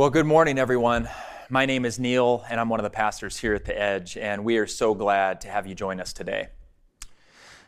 [0.00, 1.10] Well, good morning, everyone.
[1.50, 4.46] My name is Neil, and I'm one of the pastors here at The Edge, and
[4.46, 6.48] we are so glad to have you join us today.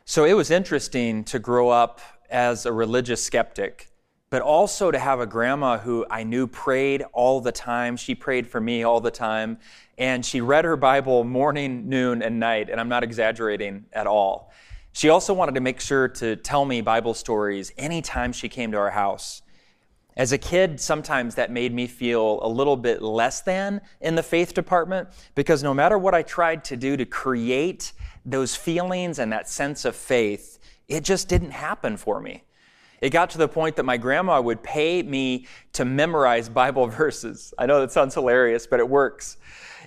[0.07, 2.01] So, it was interesting to grow up
[2.31, 3.91] as a religious skeptic,
[4.31, 7.99] but also to have a grandma who I knew prayed all the time.
[7.99, 9.59] She prayed for me all the time,
[9.99, 14.51] and she read her Bible morning, noon, and night, and I'm not exaggerating at all.
[14.93, 18.79] She also wanted to make sure to tell me Bible stories anytime she came to
[18.79, 19.43] our house.
[20.17, 24.23] As a kid, sometimes that made me feel a little bit less than in the
[24.23, 27.93] faith department because no matter what I tried to do to create
[28.25, 32.45] those feelings and that sense of faith, it just didn't happen for me.
[33.01, 37.55] It got to the point that my grandma would pay me to memorize Bible verses.
[37.59, 39.39] I know that sounds hilarious, but it works.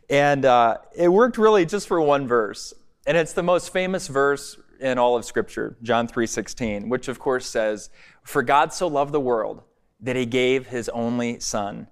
[0.09, 2.73] And uh, it worked really just for one verse.
[3.05, 7.45] And it's the most famous verse in all of Scripture, John 3.16, which of course
[7.45, 7.91] says,
[8.23, 9.61] For God so loved the world
[10.05, 11.87] that he gave his only Son,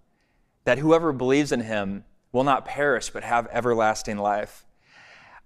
[0.66, 4.66] that whoever believes in him will not perish but have everlasting life.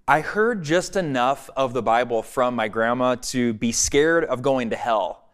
[0.06, 4.70] I heard just enough of the Bible from my grandma to be scared of going
[4.70, 5.30] to hell.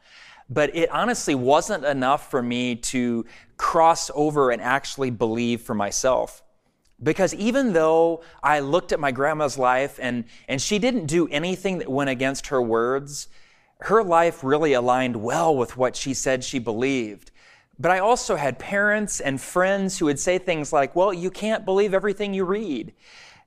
[0.48, 3.26] But it honestly wasn't enough for me to
[3.58, 6.44] cross over and actually believe for myself.
[7.02, 11.80] Because even though I looked at my grandma's life and, and she didn't do anything
[11.80, 13.28] that went against her words,
[13.84, 17.32] her life really aligned well with what she said she believed.
[17.78, 21.66] But I also had parents and friends who would say things like, well, you can't
[21.66, 22.94] believe everything you read.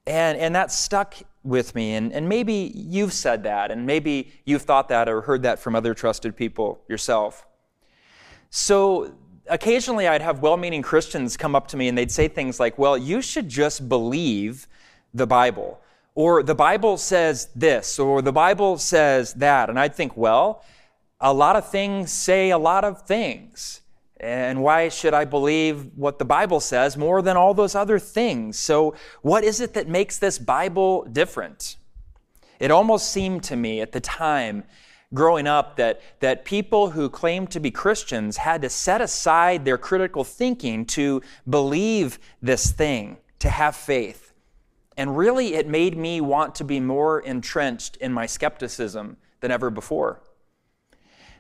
[0.07, 1.95] And, and that stuck with me.
[1.95, 5.75] And, and maybe you've said that, and maybe you've thought that or heard that from
[5.75, 7.47] other trusted people yourself.
[8.51, 9.15] So
[9.49, 12.77] occasionally I'd have well meaning Christians come up to me and they'd say things like,
[12.77, 14.69] well, you should just believe
[15.15, 15.81] the Bible.
[16.17, 19.69] Or the Bible says this, or the Bible says that.
[19.69, 20.65] And I'd think, well,
[21.21, 23.83] a lot of things say a lot of things.
[24.19, 28.59] And why should I believe what the Bible says more than all those other things?
[28.59, 31.77] So, what is it that makes this Bible different?
[32.59, 34.65] It almost seemed to me at the time
[35.13, 39.77] growing up that, that people who claimed to be Christians had to set aside their
[39.77, 44.26] critical thinking to believe this thing, to have faith.
[44.97, 49.71] And really, it made me want to be more entrenched in my skepticism than ever
[49.71, 50.23] before.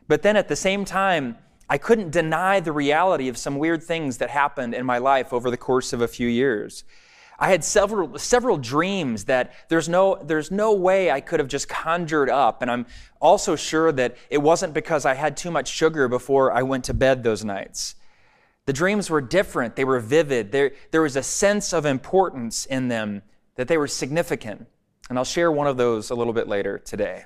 [0.08, 4.18] But then at the same time, I couldn't deny the reality of some weird things
[4.18, 6.84] that happened in my life over the course of a few years.
[7.38, 11.68] I had several, several dreams that there's no, there's no way I could have just
[11.68, 12.62] conjured up.
[12.62, 12.86] And I'm
[13.20, 16.94] also sure that it wasn't because I had too much sugar before I went to
[16.94, 17.96] bed those nights.
[18.64, 22.88] The dreams were different, they were vivid, there, there was a sense of importance in
[22.88, 23.22] them
[23.56, 24.66] that they were significant.
[25.08, 27.24] And I'll share one of those a little bit later today.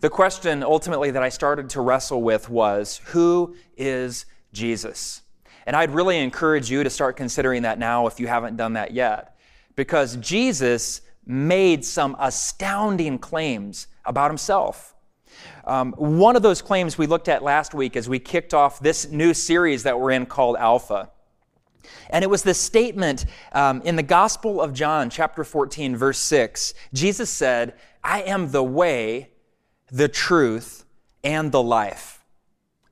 [0.00, 5.22] The question ultimately that I started to wrestle with was who is Jesus?
[5.66, 8.92] And I'd really encourage you to start considering that now if you haven't done that
[8.92, 9.36] yet.
[9.74, 14.94] Because Jesus made some astounding claims about himself.
[15.64, 19.10] Um, one of those claims we looked at last week as we kicked off this
[19.10, 21.10] new series that we're in called Alpha.
[22.10, 26.74] And it was this statement um, in the Gospel of John, chapter 14, verse 6.
[26.92, 29.30] Jesus said, I am the way,
[29.90, 30.84] the truth,
[31.22, 32.24] and the life.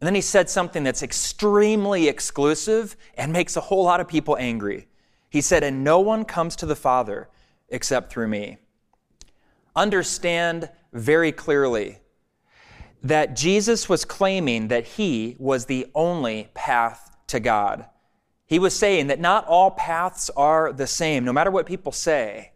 [0.00, 4.36] And then he said something that's extremely exclusive and makes a whole lot of people
[4.38, 4.88] angry.
[5.30, 7.28] He said, And no one comes to the Father
[7.68, 8.58] except through me.
[9.74, 11.98] Understand very clearly
[13.02, 17.86] that Jesus was claiming that he was the only path to God.
[18.46, 22.52] He was saying that not all paths are the same, no matter what people say.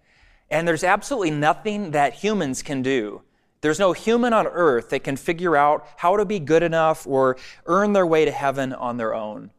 [0.51, 3.23] And there's absolutely nothing that humans can do.
[3.61, 7.37] There's no human on earth that can figure out how to be good enough or
[7.67, 9.51] earn their way to heaven on their own.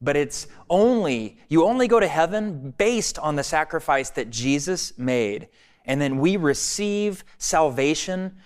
[0.00, 5.48] But it's only, you only go to heaven based on the sacrifice that Jesus made.
[5.84, 8.36] And then we receive salvation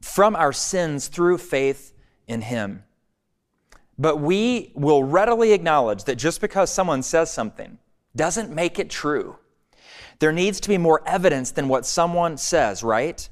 [0.00, 1.92] from our sins through faith
[2.26, 2.84] in Him.
[3.98, 7.78] But we will readily acknowledge that just because someone says something
[8.14, 9.36] doesn't make it true.
[10.20, 13.28] There needs to be more evidence than what someone says, right?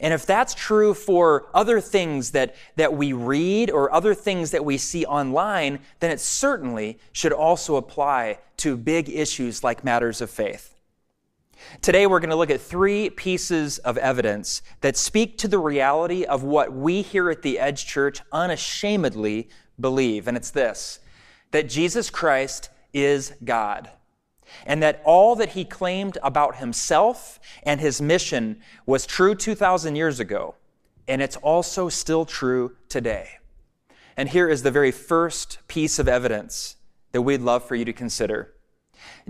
[0.00, 4.64] And if that's true for other things that, that we read or other things that
[4.64, 10.30] we see online, then it certainly should also apply to big issues like matters of
[10.30, 10.74] faith.
[11.82, 16.24] Today, we're going to look at three pieces of evidence that speak to the reality
[16.24, 19.48] of what we here at the Edge Church unashamedly
[19.80, 21.00] believe, and it's this
[21.50, 23.90] that Jesus Christ is God,
[24.66, 30.20] and that all that he claimed about himself and his mission was true 2,000 years
[30.20, 30.56] ago,
[31.06, 33.38] and it's also still true today.
[34.16, 36.76] And here is the very first piece of evidence
[37.12, 38.52] that we'd love for you to consider.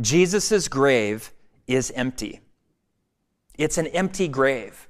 [0.01, 1.33] Jesus' grave
[1.67, 2.41] is empty.
[3.57, 4.88] It's an empty grave.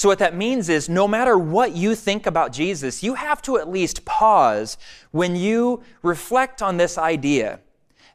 [0.00, 3.58] So, what that means is no matter what you think about Jesus, you have to
[3.58, 4.78] at least pause
[5.10, 7.60] when you reflect on this idea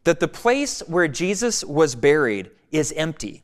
[0.03, 3.43] that the place where Jesus was buried is empty.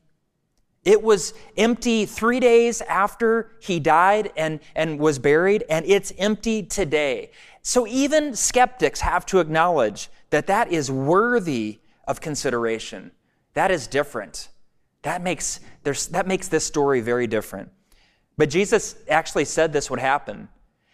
[0.84, 6.64] It was empty three days after he died and, and was buried, and it's empty
[6.64, 7.30] today.
[7.62, 11.78] So even skeptics have to acknowledge that that is worthy
[12.08, 13.12] of consideration.
[13.54, 14.50] That is different.
[15.04, 17.70] That makes, that makes this story very different.
[18.38, 20.50] But Jesus actually said this would happen.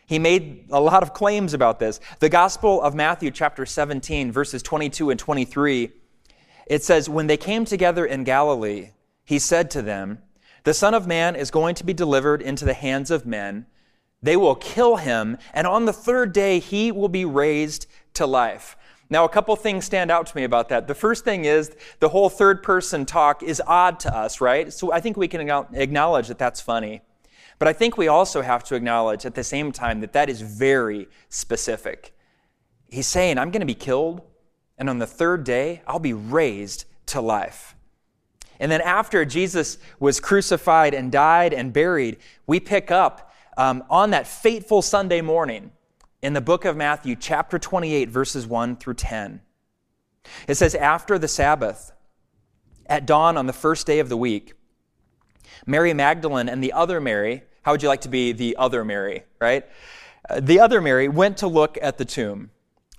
[0.05, 1.99] He made a lot of claims about this.
[2.19, 5.91] The Gospel of Matthew, chapter 17, verses 22 and 23,
[6.67, 8.91] it says, When they came together in Galilee,
[9.25, 10.19] he said to them,
[10.63, 13.65] The Son of Man is going to be delivered into the hands of men.
[14.21, 18.77] They will kill him, and on the third day he will be raised to life.
[19.09, 20.87] Now, a couple things stand out to me about that.
[20.87, 24.71] The first thing is the whole third person talk is odd to us, right?
[24.73, 27.01] So I think we can acknowledge that that's funny.
[27.59, 30.41] But I think we also have to acknowledge at the same time that that is
[30.41, 32.15] very specific.
[32.89, 34.21] He's saying, I'm going to be killed,
[34.77, 37.75] and on the third day, I'll be raised to life.
[38.59, 44.11] And then after Jesus was crucified and died and buried, we pick up um, on
[44.11, 45.71] that fateful Sunday morning
[46.21, 49.41] in the book of Matthew, chapter 28, verses 1 through 10.
[50.47, 51.91] It says, After the Sabbath,
[52.87, 54.53] at dawn on the first day of the week,
[55.65, 59.23] Mary Magdalene and the other Mary, how would you like to be the other Mary,
[59.41, 59.65] right?
[60.29, 62.51] Uh, the other Mary went to look at the tomb.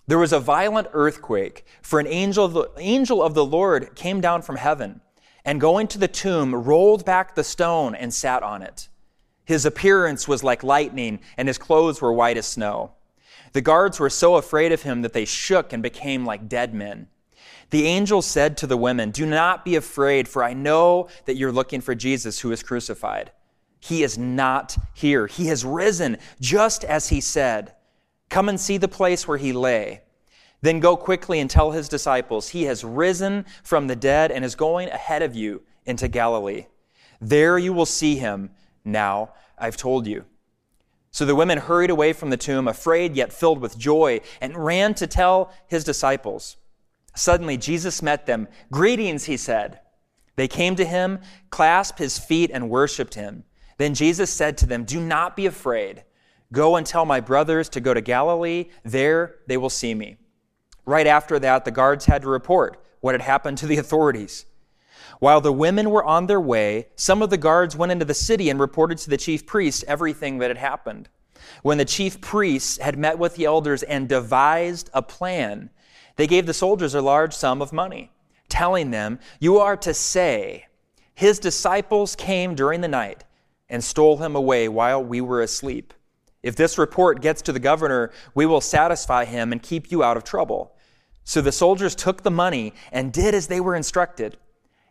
[0.07, 4.21] There was a violent earthquake, for an angel of, the, angel of the Lord came
[4.21, 5.01] down from heaven
[5.45, 8.89] and going to the tomb, rolled back the stone and sat on it.
[9.45, 12.93] His appearance was like lightning, and his clothes were white as snow.
[13.55, 17.09] The guards were so afraid of him that they shook and became like dead men.
[17.71, 21.53] The angel said to the women, Do not be afraid, for I know that you're
[21.53, 23.31] looking for Jesus who is crucified.
[23.81, 25.27] He is not here.
[25.27, 27.75] He has risen, just as he said.
[28.29, 30.03] Come and see the place where he lay.
[30.61, 34.55] Then go quickly and tell his disciples, He has risen from the dead and is
[34.55, 36.67] going ahead of you into Galilee.
[37.21, 38.51] There you will see him.
[38.85, 40.25] Now I've told you.
[41.11, 44.95] So the women hurried away from the tomb, afraid yet filled with joy, and ran
[44.95, 46.57] to tell his disciples.
[47.19, 48.47] Suddenly Jesus met them.
[48.71, 49.81] Greetings, he said.
[50.37, 51.19] They came to him,
[51.51, 53.43] clasped his feet, and worshiped him.
[53.77, 56.05] Then Jesus said to them, Do not be afraid.
[56.53, 58.67] Go and tell my brothers to go to Galilee.
[58.85, 60.19] There they will see me.
[60.87, 64.47] Right after that, the guards had to report what had happened to the authorities.
[65.19, 68.49] While the women were on their way, some of the guards went into the city
[68.49, 71.09] and reported to the chief priests everything that had happened.
[71.63, 75.71] When the chief priests had met with the elders and devised a plan,
[76.19, 78.11] they gave the soldiers a large sum of money,
[78.49, 80.67] telling them, You are to say,
[81.15, 83.23] His disciples came during the night
[83.69, 85.95] and stole him away while we were asleep.
[86.43, 90.17] If this report gets to the governor, we will satisfy him and keep you out
[90.17, 90.75] of trouble.
[91.23, 94.39] So the soldiers took the money and did as they were instructed.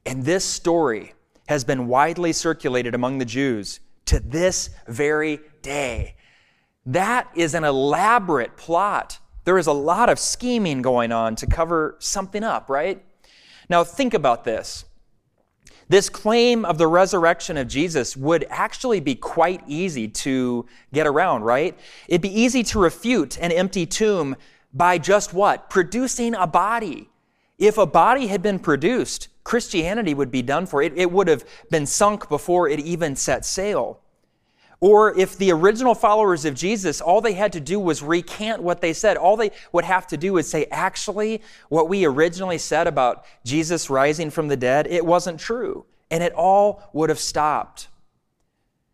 [0.06, 1.14] And this story
[1.50, 6.16] has been widely circulated among the Jews to this very day.
[6.86, 9.20] That is an elaborate plot.
[9.48, 13.02] There is a lot of scheming going on to cover something up, right?
[13.70, 14.84] Now, think about this.
[15.88, 21.44] This claim of the resurrection of Jesus would actually be quite easy to get around,
[21.44, 21.80] right?
[22.10, 24.36] It'd be easy to refute an empty tomb
[24.74, 25.70] by just what?
[25.70, 27.08] Producing a body.
[27.58, 30.82] If a body had been produced, Christianity would be done for.
[30.82, 34.02] It, it would have been sunk before it even set sail.
[34.80, 38.80] Or if the original followers of Jesus, all they had to do was recant what
[38.80, 39.18] they said.
[39.18, 43.90] All they would have to do is say, actually, what we originally said about Jesus
[43.90, 45.86] rising from the dead, it wasn't true.
[46.12, 47.88] And it all would have stopped.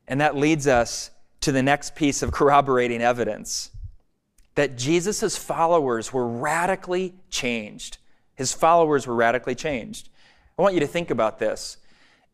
[0.07, 1.11] And that leads us
[1.41, 3.71] to the next piece of corroborating evidence
[4.55, 7.97] that Jesus' followers were radically changed.
[8.35, 10.09] His followers were radically changed.
[10.57, 11.77] I want you to think about this.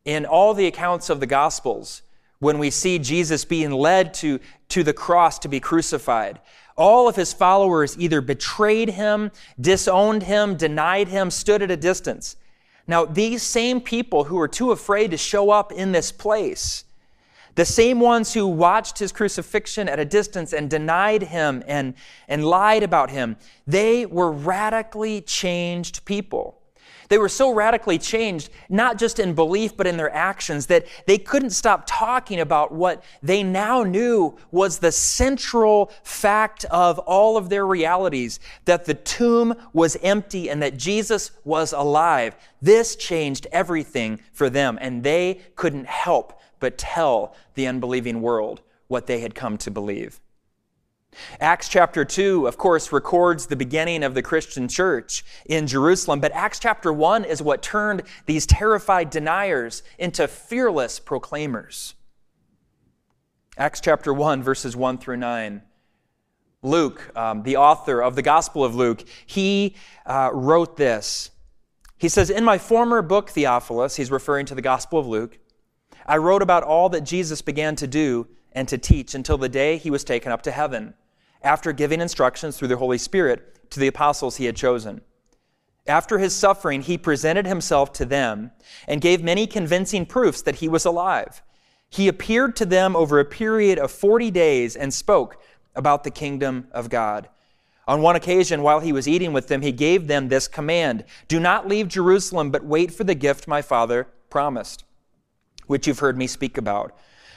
[0.04, 2.02] In all the accounts of the Gospels,
[2.40, 6.40] when we see Jesus being led to, to the cross to be crucified,
[6.76, 9.30] all of his followers either betrayed him,
[9.60, 12.36] disowned him, denied him, stood at a distance.
[12.86, 16.84] Now, these same people who were too afraid to show up in this place,
[17.54, 21.94] the same ones who watched his crucifixion at a distance and denied him and,
[22.26, 26.59] and lied about him, they were radically changed people.
[27.10, 31.18] They were so radically changed, not just in belief, but in their actions, that they
[31.18, 37.48] couldn't stop talking about what they now knew was the central fact of all of
[37.48, 42.36] their realities that the tomb was empty and that Jesus was alive.
[42.62, 49.08] This changed everything for them, and they couldn't help but tell the unbelieving world what
[49.08, 50.20] they had come to believe.
[51.40, 56.32] Acts chapter 2, of course, records the beginning of the Christian church in Jerusalem, but
[56.32, 61.94] Acts chapter 1 is what turned these terrified deniers into fearless proclaimers.
[63.56, 65.62] Acts chapter 1, verses 1 through 9.
[66.62, 69.74] Luke, um, the author of the Gospel of Luke, he
[70.06, 71.30] uh, wrote this.
[71.96, 75.38] He says, In my former book, Theophilus, he's referring to the Gospel of Luke,
[76.06, 79.78] I wrote about all that Jesus began to do and to teach until the day
[79.78, 80.94] he was taken up to heaven
[81.42, 85.00] after giving instructions through the Holy Spirit to the apostles he had chosen.
[85.86, 88.52] After his suffering, he presented himself to them
[88.86, 91.42] and gave many convincing proofs that he was alive.
[91.88, 95.42] He appeared to them over a period of 40 days and spoke
[95.74, 97.28] about the kingdom of God.
[97.88, 101.40] On one occasion, while he was eating with them, he gave them this command Do
[101.40, 104.84] not leave Jerusalem, but wait for the gift my father promised,
[105.66, 106.96] which you've heard me speak about.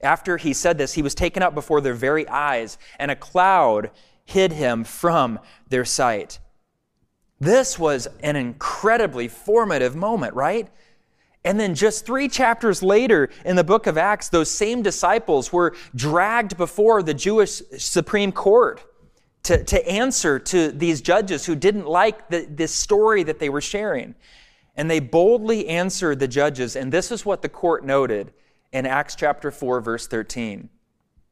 [0.00, 3.90] After he said this, he was taken up before their very eyes, and a cloud
[4.24, 5.38] hid him from
[5.68, 6.38] their sight.
[7.38, 10.68] This was an incredibly formative moment, right?
[11.44, 15.76] And then just three chapters later in the book of Acts, those same disciples were
[15.94, 18.82] dragged before the Jewish Supreme Court
[19.44, 23.60] to, to answer to these judges who didn't like the, this story that they were
[23.60, 24.16] sharing.
[24.74, 28.32] And they boldly answered the judges, and this is what the court noted
[28.76, 30.68] in Acts chapter 4, verse 13.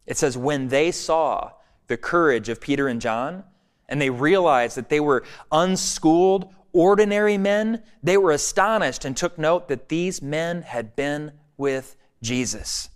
[0.06, 1.50] It says, When they saw
[1.88, 3.44] the courage of Peter and John,
[3.86, 9.68] and they realized that they were unschooled, ordinary men, they were astonished and took note
[9.68, 12.88] that these men had been with Jesus.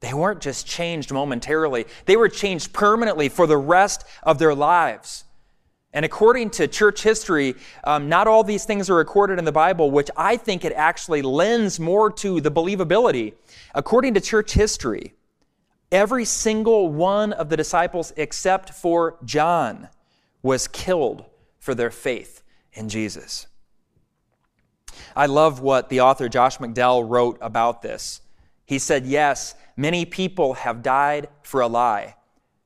[0.00, 5.22] They weren't just changed momentarily, they were changed permanently for the rest of their lives.
[5.92, 7.54] And according to church history,
[7.84, 11.22] um, not all these things are recorded in the Bible, which I think it actually
[11.22, 13.34] lends more to the believability.
[13.74, 15.14] According to church history,
[15.90, 19.88] every single one of the disciples except for John
[20.42, 21.24] was killed
[21.58, 22.42] for their faith
[22.74, 23.46] in Jesus.
[25.16, 28.20] I love what the author Josh McDowell wrote about this.
[28.66, 32.16] He said, Yes, many people have died for a lie,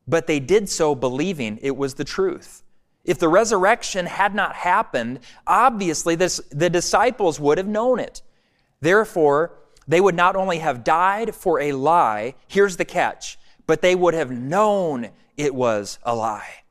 [0.09, 2.62] but they did so believing it was the truth.
[3.05, 8.23] If the resurrection had not happened, obviously this, the disciples would have known it.
[8.81, 13.95] Therefore, they would not only have died for a lie, here's the catch, but they
[13.95, 16.63] would have known it was a lie.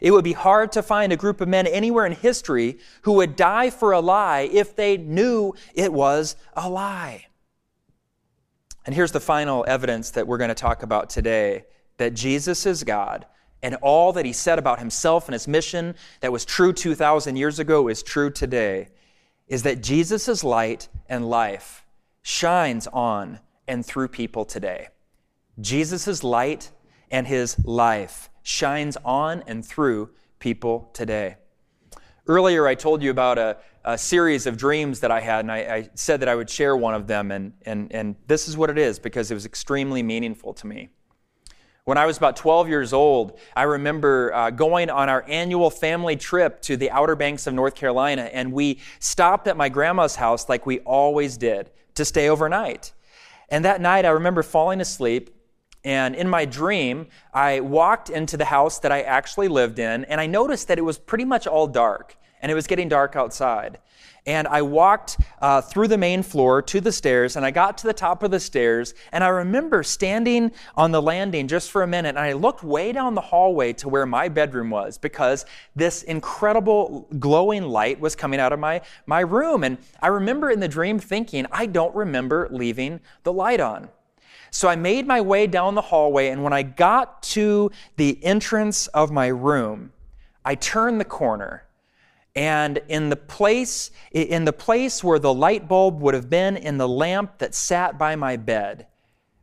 [0.00, 3.36] It would be hard to find a group of men anywhere in history who would
[3.36, 7.26] die for a lie if they knew it was a lie.
[8.84, 11.64] And here's the final evidence that we're going to talk about today
[11.96, 13.26] that Jesus is God
[13.62, 17.58] and all that he said about himself and his mission that was true 2,000 years
[17.58, 18.88] ago is true today
[19.48, 21.84] is that Jesus' light and life
[22.22, 24.88] shines on and through people today.
[25.60, 26.70] Jesus' light
[27.10, 31.36] and his life shines on and through people today.
[32.26, 35.58] Earlier, I told you about a, a series of dreams that I had, and I,
[35.58, 38.68] I said that I would share one of them, and, and, and this is what
[38.68, 40.90] it is because it was extremely meaningful to me.
[41.88, 46.16] When I was about 12 years old, I remember uh, going on our annual family
[46.16, 50.50] trip to the Outer Banks of North Carolina, and we stopped at my grandma's house
[50.50, 52.92] like we always did to stay overnight.
[53.48, 55.30] And that night, I remember falling asleep,
[55.88, 60.20] and in my dream, I walked into the house that I actually lived in, and
[60.20, 63.78] I noticed that it was pretty much all dark, and it was getting dark outside
[64.28, 67.86] and I walked uh, through the main floor to the stairs, and I got to
[67.86, 71.86] the top of the stairs, and I remember standing on the landing just for a
[71.86, 76.02] minute, and I looked way down the hallway to where my bedroom was because this
[76.02, 79.64] incredible glowing light was coming out of my, my room.
[79.64, 83.88] And I remember in the dream thinking, I don't remember leaving the light on.
[84.50, 88.86] So I made my way down the hallway, and when I got to the entrance
[88.88, 89.92] of my room,
[90.44, 91.64] I turned the corner
[92.38, 96.78] And in the place, in the place where the light bulb would have been in
[96.78, 98.86] the lamp that sat by my bed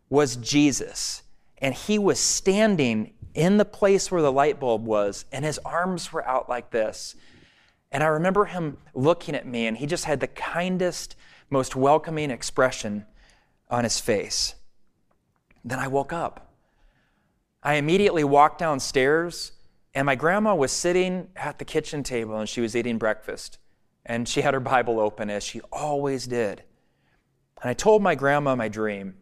[0.09, 1.24] was Jesus.
[1.57, 6.13] And he was standing in the place where the light bulb was, and his arms
[6.13, 7.15] were out like this.
[7.91, 11.17] And I remember him looking at me, and he just had the kindest,
[11.50, 13.05] most welcoming expression
[13.69, 14.55] on his face.
[15.65, 16.53] Then I woke up.
[17.63, 19.51] I immediately walked downstairs
[19.95, 23.57] and my grandma was sitting at the kitchen table and she was eating breakfast.
[24.05, 26.63] And she had her Bible open as she always did.
[27.62, 29.15] And I told my grandma my dream.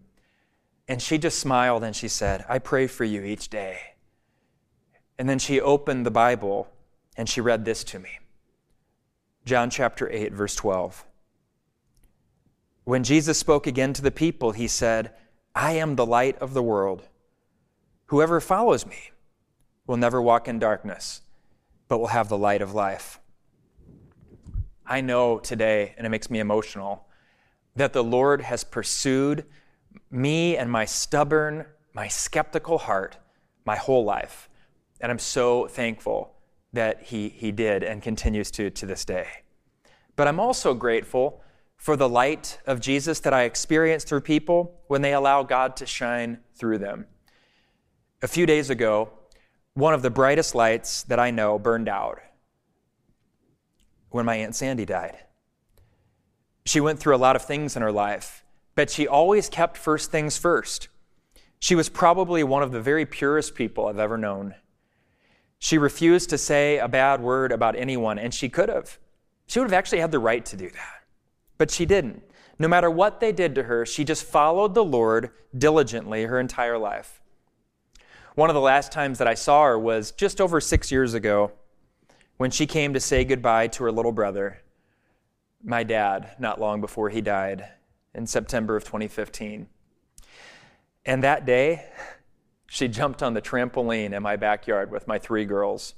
[0.90, 3.78] And she just smiled and she said, I pray for you each day.
[5.18, 6.68] And then she opened the Bible
[7.16, 8.20] and she read this to me
[9.46, 11.06] John chapter 8, verse 12.
[12.84, 15.14] When Jesus spoke again to the people, he said,
[15.56, 17.04] I am the light of the world.
[18.08, 19.12] Whoever follows me
[19.86, 21.22] will never walk in darkness,
[21.88, 23.20] but will have the light of life.
[24.86, 27.08] I know today, and it makes me emotional,
[27.76, 29.46] that the Lord has pursued
[30.10, 33.18] me and my stubborn, my skeptical heart
[33.66, 34.50] my whole life.
[35.00, 36.36] And I'm so thankful
[36.74, 39.28] that He, he did and continues to to this day.
[40.16, 41.42] But I'm also grateful
[41.84, 45.86] for the light of Jesus that I experience through people when they allow God to
[45.86, 47.08] shine through them.
[48.22, 49.10] A few days ago,
[49.74, 52.22] one of the brightest lights that I know burned out
[54.12, 55.18] when my Aunt Sandy died.
[56.66, 60.10] She went through a lot of things in her life, but she always kept first
[60.10, 60.88] things first.
[61.60, 64.56] She was probably one of the very purest people I've ever known.
[65.60, 69.00] She refused to say a bad word about anyone, and she could have.
[69.48, 71.03] She would have actually had the right to do that,
[71.58, 72.24] but she didn't.
[72.60, 76.78] No matter what they did to her, she just followed the Lord diligently her entire
[76.78, 77.22] life.
[78.36, 81.52] One of the last times that I saw her was just over six years ago
[82.38, 84.62] when she came to say goodbye to her little brother,
[85.64, 87.70] my dad, not long before he died
[88.14, 89.68] in September of 2015.
[91.06, 91.86] And that day,
[92.68, 95.94] she jumped on the trampoline in my backyard with my three girls.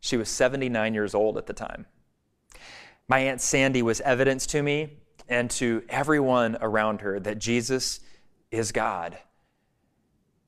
[0.00, 1.86] She was 79 years old at the time.
[3.12, 4.96] My Aunt Sandy was evidence to me
[5.28, 8.00] and to everyone around her that Jesus
[8.50, 9.18] is God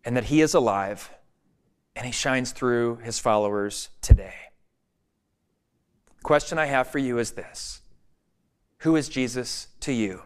[0.02, 1.10] and that He is alive
[1.94, 4.32] and He shines through His followers today.
[6.16, 7.82] The question I have for you is this
[8.78, 10.22] Who is Jesus to you?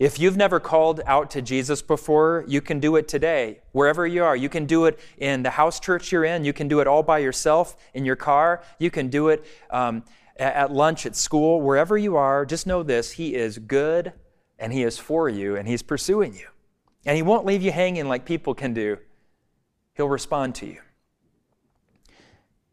[0.00, 4.24] If you've never called out to Jesus before, you can do it today, wherever you
[4.24, 4.34] are.
[4.34, 6.44] You can do it in the house church you're in.
[6.44, 8.64] You can do it all by yourself in your car.
[8.80, 10.02] You can do it um,
[10.36, 12.46] at lunch, at school, wherever you are.
[12.46, 14.12] Just know this He is good
[14.58, 16.46] and He is for you and He's pursuing you.
[17.04, 18.98] And He won't leave you hanging like people can do.
[19.94, 20.80] He'll respond to you.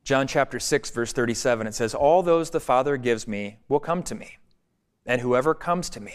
[0.03, 4.03] John chapter 6, verse 37, it says, All those the Father gives me will come
[4.03, 4.37] to me,
[5.05, 6.13] and whoever comes to me,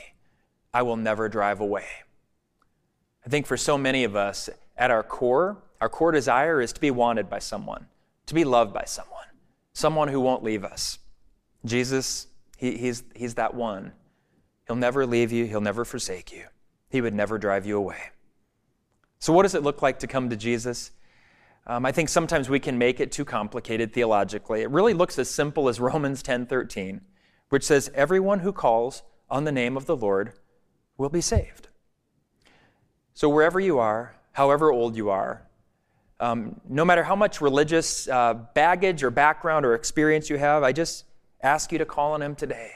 [0.73, 1.85] I will never drive away.
[3.27, 6.81] I think for so many of us, at our core, our core desire is to
[6.81, 7.89] be wanted by someone,
[8.25, 9.27] to be loved by someone,
[9.75, 10.99] someone who won't leave us.
[11.65, 13.93] Jesus, he, he's, he's that one.
[14.67, 16.45] He'll never leave you, he'll never forsake you.
[16.89, 18.11] He would never drive you away.
[19.19, 20.91] So, what does it look like to come to Jesus?
[21.67, 24.63] Um, I think sometimes we can make it too complicated theologically.
[24.63, 27.03] It really looks as simple as Romans 10:13,
[27.49, 30.33] which says, "Everyone who calls on the name of the Lord
[30.97, 31.69] will be saved."
[33.15, 35.47] So, wherever you are, however old you are,
[36.19, 40.73] um, no matter how much religious uh, baggage or background or experience you have, I
[40.73, 41.05] just
[41.43, 42.73] ask you to call on Him today.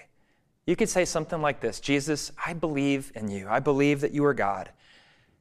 [0.66, 3.46] You could say something like this Jesus, I believe in you.
[3.48, 4.70] I believe that you are God.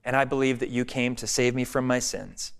[0.03, 2.53] And I believe that you came to save me from my sins.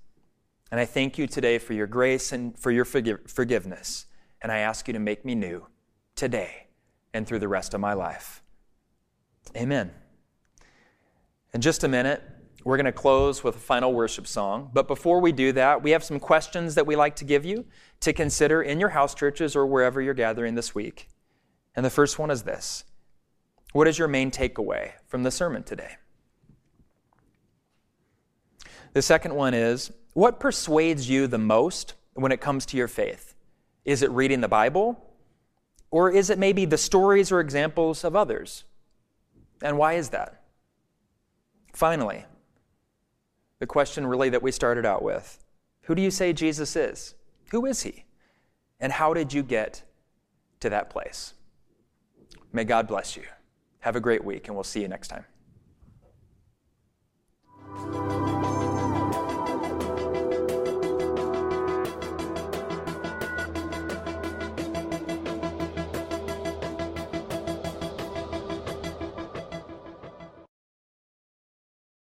[0.72, 4.08] And I thank you today for your grace and for your forgiveness.
[4.42, 5.68] And I ask you to make me new
[6.16, 6.68] today
[7.14, 8.42] and through the rest of my life.
[9.56, 9.92] Amen.
[11.54, 12.24] In just a minute,
[12.66, 14.72] we're going to close with a final worship song.
[14.74, 17.66] But before we do that, we have some questions that we like to give you
[18.00, 21.08] to consider in your house churches or wherever you're gathering this week.
[21.76, 22.84] And the first one is this
[23.74, 25.98] What is your main takeaway from the sermon today?
[28.94, 33.36] The second one is What persuades you the most when it comes to your faith?
[33.86, 35.00] Is it reading the Bible?
[35.92, 38.64] Or is it maybe the stories or examples of others?
[39.62, 40.42] And why is that?
[41.74, 42.26] Finally,
[43.60, 45.44] the question really that we started out with
[45.84, 47.16] Who do you say Jesus is?
[47.52, 48.06] Who is he?
[48.80, 49.84] And how did you get
[50.60, 51.34] to that place?
[52.52, 53.24] May God bless you.
[53.80, 55.26] Have a great week, and we'll see you next time.